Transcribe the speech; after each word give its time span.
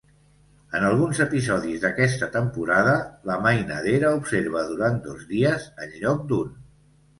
En 0.77 0.85
alguns 0.85 1.19
episodis 1.25 1.83
d'aquesta 1.83 2.29
temporada, 2.37 2.97
la 3.31 3.37
mainadera 3.45 4.15
observa 4.23 4.67
durant 4.73 4.99
dos 5.07 5.31
dies 5.37 5.71
enlloc 5.89 6.29
d'un. 6.35 6.53